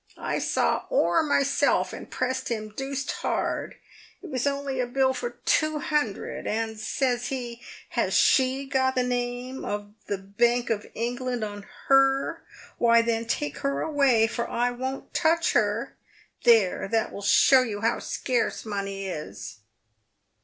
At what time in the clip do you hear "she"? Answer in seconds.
8.15-8.65